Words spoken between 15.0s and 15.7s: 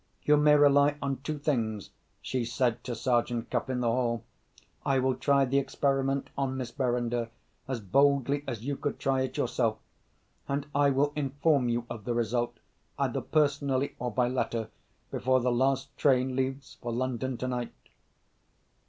before the